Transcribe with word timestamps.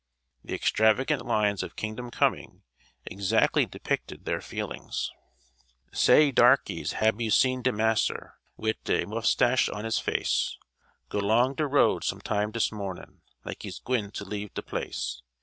The 0.43 0.55
extravagant 0.55 1.27
lines 1.27 1.61
of 1.61 1.75
"Kingdom 1.75 2.09
Coming," 2.09 2.63
exactly 3.05 3.67
depicted 3.67 4.25
their 4.25 4.41
feelings: 4.41 5.11
Say, 5.93 6.31
darkies, 6.31 6.93
hab 6.93 7.21
you 7.21 7.29
seen 7.29 7.61
de 7.61 7.71
mass'r, 7.71 8.31
Wid 8.57 8.77
de 8.83 9.05
muffstach 9.05 9.71
on 9.71 9.85
his 9.85 9.99
face, 9.99 10.57
Go 11.09 11.19
'long 11.19 11.53
de 11.53 11.67
road 11.67 12.03
some 12.03 12.19
time 12.19 12.49
dis 12.49 12.71
mornin', 12.71 13.21
Like 13.45 13.61
he's 13.61 13.77
gwine 13.77 14.09
to 14.13 14.25
leave 14.25 14.51
de 14.55 14.63
place? 14.63 15.21